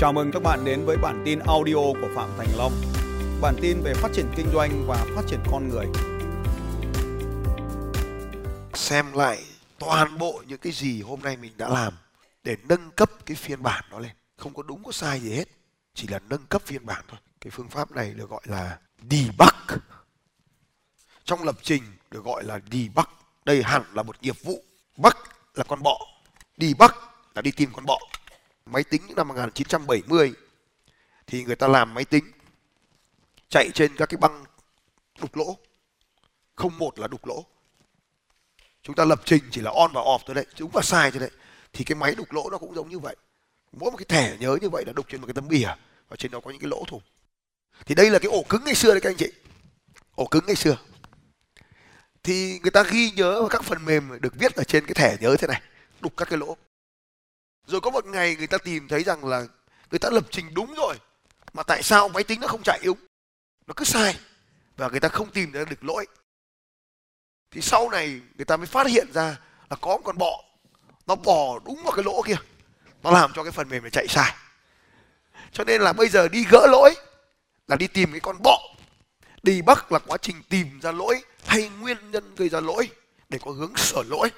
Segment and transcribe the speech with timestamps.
[0.00, 2.72] Chào mừng các bạn đến với bản tin audio của Phạm Thành Long.
[3.40, 5.86] Bản tin về phát triển kinh doanh và phát triển con người.
[8.74, 9.44] Xem lại
[9.78, 11.92] toàn bộ những cái gì hôm nay mình đã làm
[12.44, 14.12] để nâng cấp cái phiên bản đó lên.
[14.36, 15.48] Không có đúng có sai gì hết,
[15.94, 17.20] chỉ là nâng cấp phiên bản thôi.
[17.40, 18.78] Cái phương pháp này được gọi là
[19.10, 19.78] debug.
[21.24, 23.06] Trong lập trình được gọi là debug.
[23.44, 24.62] Đây hẳn là một nghiệp vụ.
[24.96, 25.14] Bug
[25.54, 25.98] là con bọ,
[26.58, 26.90] debug
[27.34, 27.98] là đi tìm con bọ
[28.70, 30.32] máy tính những năm 1970
[31.26, 32.24] thì người ta làm máy tính,
[33.48, 34.44] chạy trên các cái băng
[35.20, 35.58] đục lỗ.
[36.54, 37.46] Không một là đục lỗ.
[38.82, 41.20] Chúng ta lập trình chỉ là on và off thôi đấy đúng và sai thôi
[41.20, 41.30] đấy.
[41.72, 43.16] Thì cái máy đục lỗ nó cũng giống như vậy.
[43.72, 45.68] Mỗi một cái thẻ nhớ như vậy là đục trên một cái tấm bìa,
[46.08, 47.02] và trên đó có những cái lỗ thủng
[47.86, 49.32] thì đây là cái ổ cứng ngày xưa đấy các anh chị.
[50.14, 50.76] Ổ cứng ngày xưa.
[52.22, 55.36] Thì người ta ghi nhớ các phần mềm được viết ở trên cái thẻ nhớ
[55.36, 55.62] thế này,
[56.00, 56.56] đục các cái lỗ
[57.70, 59.46] rồi có một ngày người ta tìm thấy rằng là
[59.90, 60.96] người ta lập trình đúng rồi,
[61.52, 62.98] mà tại sao máy tính nó không chạy đúng
[63.66, 64.16] nó cứ sai,
[64.76, 66.06] và người ta không tìm ra được lỗi.
[67.50, 69.36] Thì sau này người ta mới phát hiện ra
[69.70, 70.44] là có một con bọ,
[71.06, 72.36] nó bò đúng vào cái lỗ kia.
[73.02, 74.34] Nó làm cho cái phần mềm này chạy sai.
[75.52, 76.94] Cho nên là bây giờ đi gỡ lỗi
[77.68, 78.58] là đi tìm cái con bọ.
[79.42, 82.90] Đi bắc là quá trình tìm ra lỗi hay nguyên nhân gây ra lỗi
[83.28, 84.30] để có hướng sửa lỗi.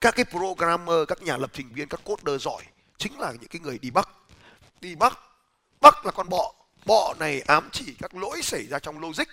[0.00, 2.62] Các cái programmer, các nhà lập trình viên, các coder giỏi
[3.00, 4.08] chính là những cái người đi bắc.
[4.80, 5.18] Đi bắc
[5.80, 6.54] bắc là con bọ.
[6.84, 9.24] Bọ này ám chỉ các lỗi xảy ra trong logic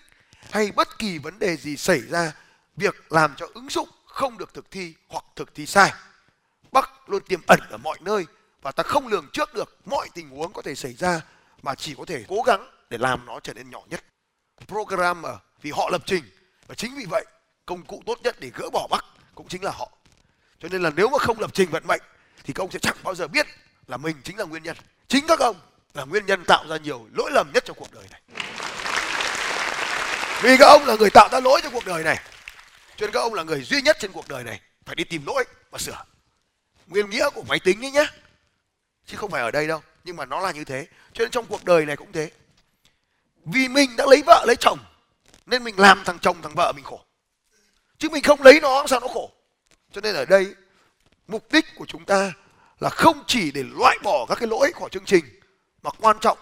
[0.52, 2.34] hay bất kỳ vấn đề gì xảy ra.
[2.76, 5.94] Việc làm cho ứng dụng không được thực thi hoặc thực thi sai.
[6.72, 8.26] Bắc luôn tiềm ẩn ở mọi nơi
[8.62, 11.22] và ta không lường trước được mọi tình huống có thể xảy ra
[11.64, 14.04] mà chỉ có thể cố gắng để làm nó trở nên nhỏ nhất.
[14.68, 16.23] Programmer vì họ lập trình
[16.68, 17.26] và chính vì vậy,
[17.66, 19.90] công cụ tốt nhất để gỡ bỏ bắc cũng chính là họ.
[20.60, 22.02] Cho nên là nếu mà không lập trình vận mệnh
[22.48, 23.48] thì các ông sẽ chẳng bao giờ biết
[23.88, 24.78] là mình chính là nguyên nhân.
[25.08, 25.56] Chính các ông
[25.94, 28.21] là nguyên nhân tạo ra nhiều lỗi lầm nhất trong cuộc đời này.
[30.42, 32.20] Vì các ông là người tạo ra lỗi trong cuộc đời này,
[32.95, 35.26] cho nên các ông là người duy nhất trên cuộc đời này phải đi tìm
[35.26, 36.04] lỗi và sửa.
[36.88, 38.08] Nguyên nghĩa của máy tính ấy nhé
[39.05, 40.88] chứ không phải ở đây đâu, nhưng mà nó là như thế.
[41.14, 42.32] Cho nên trong cuộc đời này cũng thế.
[43.45, 44.80] Vì mình đã lấy vợ lấy chồng,
[45.45, 47.02] nên mình làm thằng chồng thằng vợ mình khổ.
[47.98, 49.32] Chứ mình không lấy nó sao nó khổ?
[49.92, 50.55] Cho nên ở đây,
[51.27, 52.33] mục đích của chúng ta
[52.80, 55.26] là không chỉ để loại bỏ các cái lỗi của chương trình,
[55.83, 56.38] mà quan trọng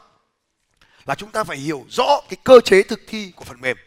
[1.05, 3.77] là chúng ta phải hiểu rõ cái cơ chế thực thi của phần mềm.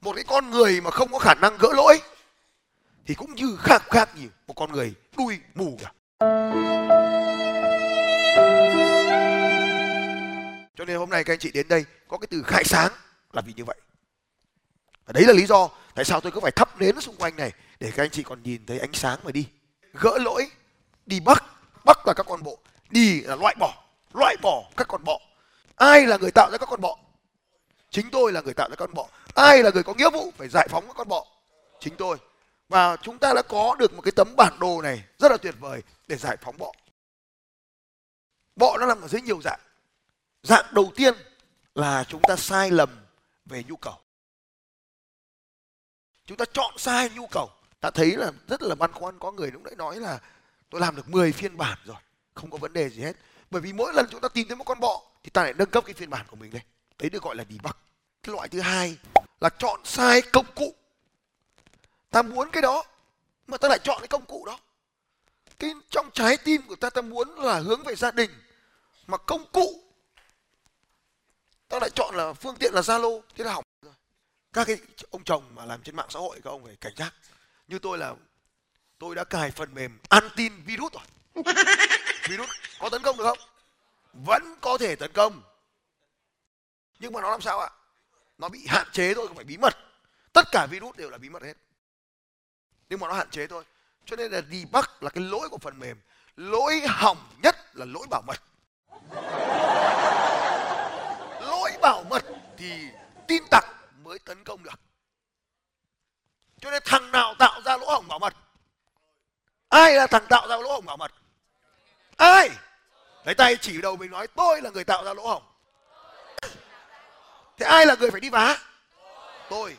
[0.00, 2.00] Một cái con người mà không có khả năng gỡ lỗi
[3.06, 5.92] thì cũng như khác khác gì một con người đuôi mù cả.
[10.76, 12.92] Cho nên hôm nay các anh chị đến đây có cái từ khai sáng
[13.32, 13.76] là vì như vậy.
[15.06, 17.52] Và đấy là lý do tại sao tôi cứ phải thắp nến xung quanh này
[17.80, 19.48] để các anh chị còn nhìn thấy ánh sáng mà đi.
[19.92, 20.50] Gỡ lỗi,
[21.06, 21.44] đi bắc
[21.88, 22.58] bắt là các con bộ,
[22.90, 23.74] đi là loại bỏ
[24.14, 25.20] loại bỏ các con bọ
[25.76, 26.98] ai là người tạo ra các con bọ
[27.90, 30.48] chính tôi là người tạo ra con bọ ai là người có nghĩa vụ phải
[30.48, 31.26] giải phóng các con bọ
[31.80, 32.16] chính tôi.
[32.68, 35.54] Và chúng ta đã có được một cái tấm bản đồ này rất là tuyệt
[35.58, 36.72] vời để giải phóng bọ
[38.56, 39.60] bọ nó nằm ở dưới nhiều dạng.
[40.42, 41.14] Dạng đầu tiên
[41.74, 42.88] là chúng ta sai lầm
[43.46, 43.98] về nhu cầu.
[46.26, 47.50] Chúng ta chọn sai nhu cầu.
[47.80, 50.20] Ta thấy là rất là băn khoăn, có người lúc nãy nói là
[50.70, 51.96] tôi làm được 10 phiên bản rồi,
[52.34, 53.16] không có vấn đề gì hết.
[53.50, 55.70] Bởi vì mỗi lần chúng ta tìm thấy một con bọ, thì ta lại nâng
[55.70, 56.62] cấp cái phiên bản của mình lên.
[56.98, 57.72] Đấy được gọi là debug.
[58.22, 58.98] Cái loại thứ hai
[59.40, 60.74] là chọn sai công cụ.
[62.10, 62.84] Ta muốn cái đó,
[63.46, 64.60] mà ta lại chọn cái công cụ đó.
[65.58, 68.30] Cái trong trái tim của ta ta muốn là hướng về gia đình,
[69.06, 69.82] mà công cụ
[71.68, 73.20] ta lại chọn là phương tiện là zalo.
[73.36, 73.94] Thế là hỏng rồi.
[74.52, 74.76] Các cái
[75.10, 77.14] ông chồng mà làm trên mạng xã hội, các ông phải cảnh giác.
[77.68, 78.14] Như tôi là
[78.98, 81.02] tôi đã cài phần mềm an tin virus rồi.
[82.28, 83.38] Virus có tấn công được không?
[84.12, 85.42] Vẫn có thể tấn công.
[86.98, 87.70] Nhưng mà nó làm sao ạ?
[88.38, 89.76] Nó bị hạn chế thôi không phải bí mật.
[90.32, 91.54] Tất cả virus đều là bí mật hết.
[92.88, 93.64] Nhưng mà nó hạn chế thôi.
[94.04, 96.00] Cho nên là debug là cái lỗi của phần mềm.
[96.36, 98.42] Lỗi hỏng nhất là lỗi bảo mật.
[101.40, 102.24] Lỗi bảo mật
[102.56, 102.88] thì
[103.28, 103.64] tin tặc
[104.04, 104.80] mới tấn công được.
[106.60, 108.34] Cho nên thằng nào tạo ra lỗ hổng bảo mật
[109.68, 111.12] ai là thằng tạo ra lỗ hổng bảo mật?
[112.16, 112.50] Ai?
[113.24, 115.42] Lấy tay chỉ đầu mình nói, tôi là người tạo ra lỗ hổng.
[117.58, 118.58] Thế ai là người phải đi vá?
[119.50, 119.76] Tôi.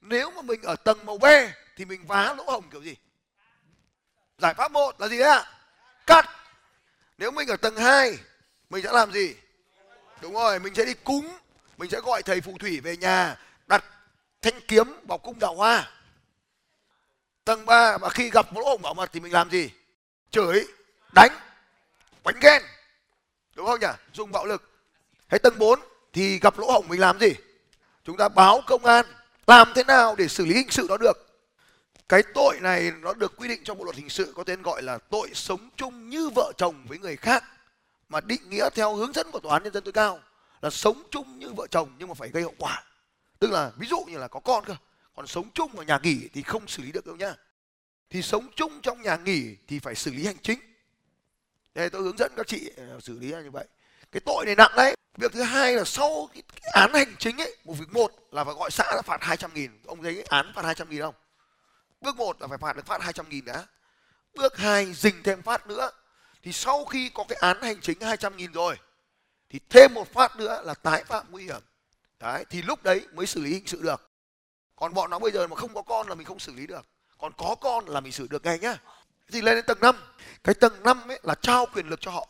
[0.00, 1.24] Nếu mà mình ở tầng màu B
[1.76, 2.96] thì mình vá lỗ hổng kiểu gì?
[4.38, 5.44] Giải pháp một là gì đấy ạ?
[6.06, 6.30] Cắt.
[7.18, 8.18] Nếu mình ở tầng 2
[8.70, 9.36] mình sẽ làm gì?
[10.20, 11.38] Đúng rồi, mình sẽ đi cúng.
[11.76, 13.36] Mình sẽ gọi thầy phù thủy về nhà,
[13.66, 13.84] đặt
[14.42, 15.90] thanh kiếm vào cung đào hoa
[17.44, 19.70] tầng 3 mà khi gặp một lỗ hổng bảo mật thì mình làm gì?
[20.30, 20.66] Chửi,
[21.12, 21.32] đánh
[22.22, 22.62] quánh ghen.
[23.54, 23.86] Đúng không nhỉ?
[24.12, 24.70] Dùng bạo lực.
[25.26, 25.80] Hay tầng 4
[26.12, 27.34] thì gặp lỗ hổng mình làm gì?
[28.04, 29.06] Chúng ta báo công an
[29.46, 31.12] làm thế nào để xử lý hình sự nó được?
[32.08, 34.82] Cái tội này nó được quy định trong bộ luật hình sự có tên gọi
[34.82, 37.44] là tội sống chung như vợ chồng với người khác,
[38.08, 40.20] mà định nghĩa theo hướng dẫn của tòa án nhân dân tối cao
[40.62, 42.82] là sống chung như vợ chồng nhưng mà phải gây hậu quả.
[43.38, 44.74] Tức là ví dụ như là có con cơ
[45.14, 47.34] còn sống chung ở nhà nghỉ thì không xử lý được đâu nhá.
[48.10, 50.58] Thì sống chung trong nhà nghỉ thì phải xử lý hành chính.
[51.74, 53.64] Đây tôi hướng dẫn các chị ờ, xử lý như vậy.
[54.12, 54.96] Cái tội này nặng đấy.
[55.16, 58.44] Việc thứ hai là sau cái, cái án hành chính ấy một việc một là
[58.44, 59.70] phải gọi xã là phạt 200 nghìn.
[59.86, 61.14] Ông thấy cái án phạt 200 nghìn không?
[62.00, 63.66] Bước một là phải phạt được phạt 200 nghìn đã.
[64.34, 65.90] Bước hai dình thêm phát nữa.
[66.42, 68.76] Thì sau khi có cái án hành chính 200 nghìn rồi
[69.48, 71.60] thì thêm một phát nữa là tái phạm nguy hiểm.
[72.20, 74.10] Đấy thì lúc đấy mới xử lý hình sự được
[74.76, 76.86] còn bọn nó bây giờ mà không có con là mình không xử lý được.
[77.18, 78.78] Còn có con là mình xử được ngay nhá.
[79.32, 79.96] Thì lên đến tầng 5
[80.44, 82.28] cái tầng 5 ấy là trao quyền lực cho họ.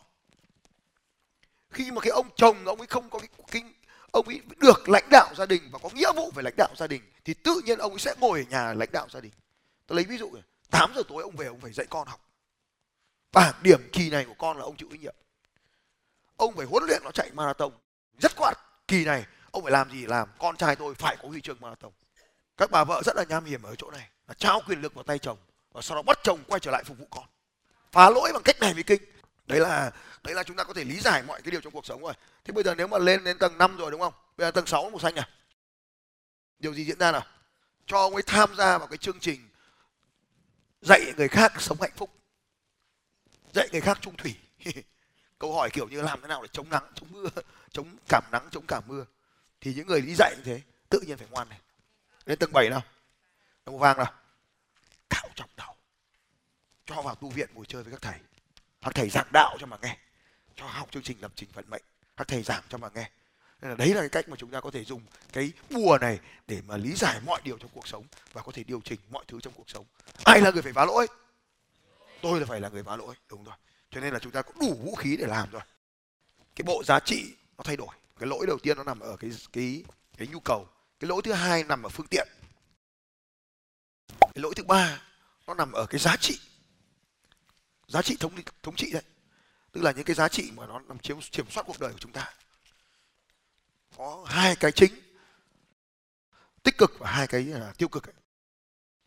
[1.70, 3.62] Khi mà cái ông chồng ông ấy không có cái, cái
[4.10, 6.86] ông ấy được lãnh đạo gia đình và có nghĩa vụ về lãnh đạo gia
[6.86, 9.32] đình thì tự nhiên ông ấy sẽ ngồi ở nhà lãnh đạo gia đình.
[9.86, 12.20] Tôi lấy ví dụ này 8 giờ tối ông về ông phải dạy con học.
[13.32, 15.14] Bảng điểm kỳ này của con là ông chịu trách nhiệm.
[16.36, 17.72] Ông phải huấn luyện nó chạy marathon.
[18.18, 18.54] Rất quát
[18.88, 20.28] kỳ này ông phải làm gì làm.
[20.38, 21.92] Con trai tôi phải có huy chương marathon
[22.56, 25.04] các bà vợ rất là nham hiểm ở chỗ này là trao quyền lực vào
[25.04, 25.38] tay chồng
[25.72, 27.24] và sau đó bắt chồng quay trở lại phục vụ con.
[27.92, 29.02] Phá lỗi bằng cách này mới kinh.
[29.46, 29.90] Đấy là
[30.22, 32.14] đấy là chúng ta có thể lý giải mọi cái điều trong cuộc sống rồi.
[32.44, 34.12] Thế bây giờ nếu mà lên đến tầng 5 rồi đúng không?
[34.36, 35.28] Bây giờ tầng 6 màu xanh à?
[36.58, 37.26] Điều gì diễn ra nào?
[37.86, 39.48] Cho ông ấy tham gia vào cái chương trình
[40.80, 42.10] dạy người khác sống hạnh phúc,
[43.52, 44.34] dạy người khác trung thủy.
[45.38, 47.28] Câu hỏi kiểu như làm thế nào để chống nắng, chống mưa,
[47.70, 49.04] chống cảm nắng, chống cảm mưa.
[49.60, 51.60] Thì những người đi dạy như thế, tự nhiên phải ngoan này
[52.26, 52.82] lên tầng 7 nào.
[53.66, 54.12] Đồng vàng nào.
[55.10, 55.74] Cạo trọng đầu
[56.86, 58.20] cho vào tu viện ngồi chơi với các thầy.
[58.80, 59.98] Các thầy giảng đạo cho mà nghe.
[60.56, 61.82] Cho học chương trình lập trình vận mệnh.
[62.16, 63.10] Các thầy giảng cho mà nghe.
[63.62, 66.20] Nên là đấy là cái cách mà chúng ta có thể dùng cái bùa này
[66.46, 69.24] để mà lý giải mọi điều trong cuộc sống và có thể điều chỉnh mọi
[69.28, 69.86] thứ trong cuộc sống.
[70.24, 71.06] Ai là người phải phá lỗi?
[72.22, 73.14] Tôi là phải là người phá lỗi.
[73.28, 73.54] Đúng rồi.
[73.90, 75.62] Cho nên là chúng ta có đủ vũ khí để làm rồi.
[76.56, 77.94] Cái bộ giá trị nó thay đổi.
[78.18, 79.84] Cái lỗi đầu tiên nó nằm ở cái cái
[80.16, 80.68] cái nhu cầu
[81.04, 82.28] cái lỗi thứ hai nằm ở phương tiện.
[84.20, 85.02] Cái lỗi thứ ba
[85.46, 86.40] nó nằm ở cái giá trị.
[87.88, 89.02] Giá trị thống thống trị đấy.
[89.72, 91.98] Tức là những cái giá trị mà nó nằm chiếm kiểm soát cuộc đời của
[91.98, 92.34] chúng ta.
[93.96, 94.94] Có hai cái chính
[96.62, 98.14] tích cực và hai cái là tiêu cực ấy.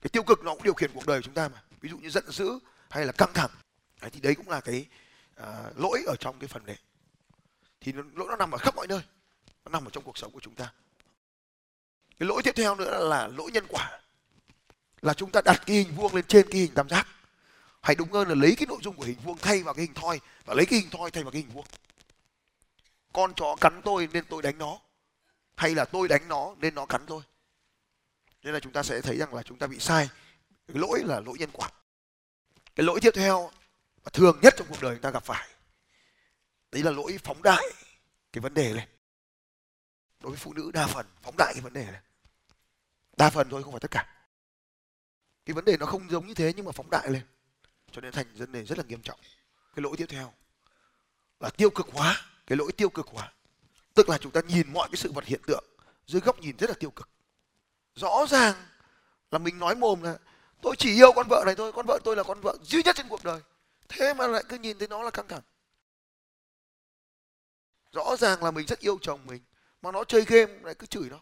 [0.02, 1.64] cái tiêu cực nó cũng điều khiển cuộc đời của chúng ta mà.
[1.82, 2.60] Ví dụ như giận dữ
[2.90, 3.52] hay là căng thẳng.
[4.02, 4.86] Đấy, thì đấy cũng là cái
[5.36, 6.78] à, lỗi ở trong cái phần đấy.
[7.80, 9.02] Thì nó, lỗi nó nằm ở khắp mọi nơi.
[9.66, 10.74] Nó nằm ở trong cuộc sống của chúng ta
[12.20, 14.00] cái lỗi tiếp theo nữa là lỗi nhân quả.
[15.02, 17.08] Là chúng ta đặt cái hình vuông lên trên cái hình tam giác.
[17.82, 19.94] Hay đúng hơn là lấy cái nội dung của hình vuông thay vào cái hình
[19.94, 21.66] thoi và lấy cái hình thoi thay vào cái hình vuông.
[23.14, 24.80] Con chó cắn tôi nên tôi đánh nó.
[25.56, 27.22] Hay là tôi đánh nó nên nó cắn tôi.
[28.44, 30.10] Nên là chúng ta sẽ thấy rằng là chúng ta bị sai.
[30.68, 31.70] Cái lỗi là lỗi nhân quả.
[32.76, 33.52] Cái lỗi tiếp theo
[34.04, 35.48] và thường nhất trong cuộc đời chúng ta gặp phải,
[36.72, 37.64] đấy là lỗi phóng đại
[38.34, 38.88] cái vấn đề này
[40.20, 42.02] đối với phụ nữ, đa phần, phóng đại cái vấn đề này.
[43.18, 44.14] Đa phần thôi, không phải tất cả.
[45.46, 47.24] Cái vấn đề nó không giống như thế nhưng mà phóng đại lên.
[47.92, 49.20] Cho nên thành vấn đề rất là nghiêm trọng.
[49.76, 50.34] Cái lỗi tiếp theo
[51.40, 52.26] là tiêu cực hóa.
[52.48, 53.32] Cái lỗi tiêu cực hóa.
[53.94, 55.64] Tức là chúng ta nhìn mọi cái sự vật hiện tượng
[56.08, 57.10] dưới góc nhìn rất là tiêu cực.
[57.96, 58.56] Rõ ràng
[59.32, 60.18] là mình nói mồm là,
[60.62, 62.96] tôi chỉ yêu con vợ này thôi, con vợ tôi là con vợ duy nhất
[62.96, 63.42] trên cuộc đời.
[63.90, 65.42] Thế mà lại cứ nhìn thấy nó là căng thẳng.
[67.92, 69.42] Rõ ràng là mình rất yêu chồng mình
[69.82, 71.20] mà nó chơi game, lại cứ chửi nó.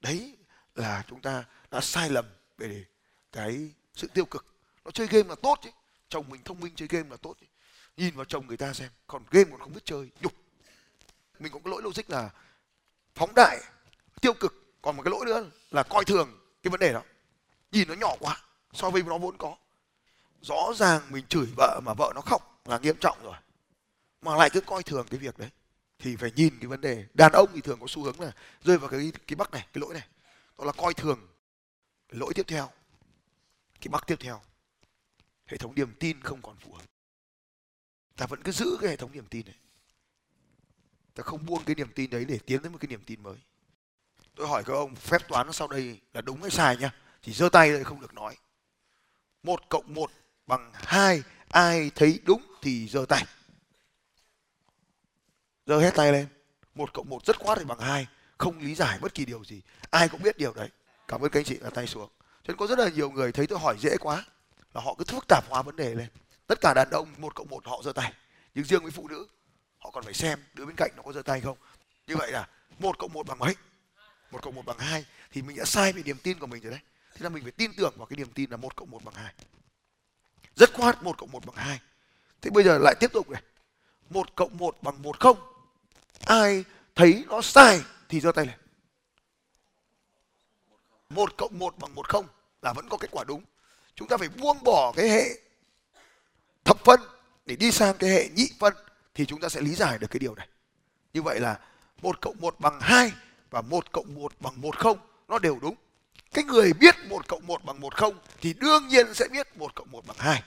[0.00, 0.36] Đấy
[0.74, 2.24] là chúng ta đã sai lầm
[2.58, 2.84] về
[3.32, 4.46] cái sự tiêu cực.
[4.84, 5.70] Nó chơi game là tốt chứ
[6.08, 7.46] chồng mình thông minh chơi game là tốt chứ.
[7.96, 10.32] nhìn vào chồng người ta xem, còn game còn không biết chơi, nhục.
[11.38, 12.30] Mình có cái lỗi logic là
[13.14, 13.60] phóng đại,
[14.20, 14.54] tiêu cực.
[14.82, 17.02] Còn một cái lỗi nữa là coi thường cái vấn đề đó.
[17.72, 19.56] Nhìn nó nhỏ quá, so với nó vốn có.
[20.42, 23.36] Rõ ràng mình chửi vợ mà vợ nó khóc là nghiêm trọng rồi.
[24.22, 25.50] Mà lại cứ coi thường cái việc đấy
[26.00, 27.06] thì phải nhìn cái vấn đề.
[27.14, 29.80] Đàn ông thì thường có xu hướng là rơi vào cái cái bắc này, cái
[29.80, 30.08] lỗi này.
[30.58, 31.28] Đó là coi thường
[32.08, 32.70] lỗi tiếp theo,
[33.80, 34.40] cái bắc tiếp theo.
[35.46, 36.82] Hệ thống niềm tin không còn phù hợp.
[38.16, 39.56] Ta vẫn cứ giữ cái hệ thống niềm tin này.
[41.14, 43.36] Ta không buông cái niềm tin đấy để tiến tới một cái niềm tin mới.
[44.34, 46.94] Tôi hỏi các ông, phép toán sau đây là đúng hay sai nhá?
[47.22, 48.36] Chỉ giơ tay thôi, không được nói.
[49.42, 50.10] Một cộng một
[50.46, 53.24] bằng hai, ai thấy đúng thì giơ tay
[55.70, 56.26] giơ hết tay lên.
[56.74, 58.06] Một cộng một rất khoát thì bằng hai.
[58.38, 59.62] Không lý giải bất kỳ điều gì.
[59.90, 60.68] Ai cũng biết điều đấy.
[61.08, 62.08] Cảm ơn các anh chị là tay xuống.
[62.18, 64.24] Cho nên có rất là nhiều người thấy tôi hỏi dễ quá,
[64.74, 66.08] là họ cứ phức tạp hóa vấn đề lên.
[66.46, 68.12] Tất cả đàn ông một cộng một họ giơ tay.
[68.54, 69.26] Nhưng riêng với phụ nữ,
[69.78, 71.58] họ còn phải xem đứa bên cạnh nó có giơ tay không.
[72.06, 72.48] Như vậy là
[72.78, 73.54] một cộng một bằng mấy?
[74.30, 75.04] Một cộng một bằng hai.
[75.32, 76.80] Thì mình đã sai về niềm tin của mình rồi đấy.
[77.14, 79.14] Thế là mình phải tin tưởng vào cái niềm tin là một cộng một bằng
[79.14, 79.34] hai.
[80.56, 81.80] Rất khoát một cộng một bằng hai.
[82.40, 83.42] Thế bây giờ lại tiếp tục này.
[84.10, 85.38] Một cộng một bằng một không
[86.26, 88.56] ai thấy nó sai thì giơ tay lên.
[91.10, 92.26] Một cộng một bằng một không
[92.62, 93.42] là vẫn có kết quả đúng.
[93.94, 95.28] Chúng ta phải buông bỏ cái hệ
[96.64, 97.00] thập phân
[97.46, 98.74] để đi sang cái hệ nhị phân
[99.14, 100.48] thì chúng ta sẽ lý giải được cái điều này.
[101.12, 101.58] Như vậy là
[102.02, 103.12] một cộng một bằng hai
[103.50, 104.98] và một cộng một bằng một không
[105.28, 105.74] nó đều đúng.
[106.32, 109.74] Cái người biết một cộng một bằng một không thì đương nhiên sẽ biết một
[109.74, 110.42] cộng một bằng hai.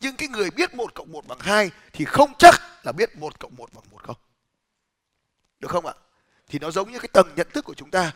[0.00, 3.40] Nhưng cái người biết một cộng một bằng hai thì không chắc là biết một
[3.40, 4.16] cộng một bằng một không
[5.62, 5.94] được không ạ?
[6.48, 8.12] Thì nó giống như cái tầng nhận thức của chúng ta.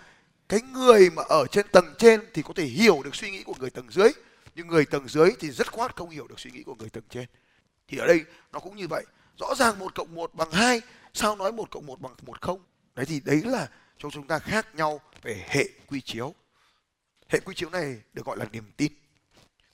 [0.49, 3.55] Cái người mà ở trên tầng trên thì có thể hiểu được suy nghĩ của
[3.59, 4.09] người tầng dưới,
[4.55, 7.05] nhưng người tầng dưới thì rất khoát không hiểu được suy nghĩ của người tầng
[7.11, 7.27] trên.
[7.89, 9.05] Thì ở đây nó cũng như vậy.
[9.39, 10.81] Rõ ràng một cộng một bằng hai,
[11.13, 12.61] sao nói một cộng một bằng một không?
[12.95, 16.35] Đấy thì đấy là cho chúng ta khác nhau về hệ quy chiếu.
[17.29, 18.93] Hệ quy chiếu này được gọi là niềm tin.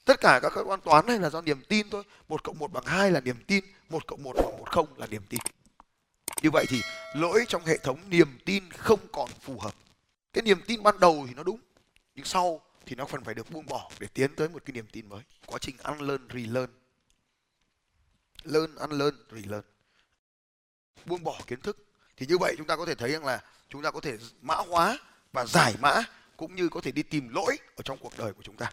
[0.05, 2.03] Tất cả các cơ quan toán này là do niềm tin thôi.
[2.29, 5.07] Một cộng một bằng hai là niềm tin, một cộng một bằng một không là
[5.07, 5.41] niềm tin
[6.43, 6.83] như vậy thì
[7.15, 9.75] lỗi trong hệ thống niềm tin không còn phù hợp.
[10.33, 11.61] Cái niềm tin ban đầu thì nó đúng,
[12.15, 14.87] nhưng sau thì nó cần phải được buông bỏ để tiến tới một cái niềm
[14.93, 15.23] tin mới.
[15.47, 16.73] Quá trình ăn unlearn relearn.
[18.45, 18.77] Learn
[19.31, 19.65] rì relearn.
[21.05, 21.87] Buông bỏ kiến thức.
[22.17, 24.55] Thì như vậy chúng ta có thể thấy rằng là chúng ta có thể mã
[24.55, 24.99] hóa
[25.33, 26.03] và giải mã
[26.37, 28.73] cũng như có thể đi tìm lỗi ở trong cuộc đời của chúng ta.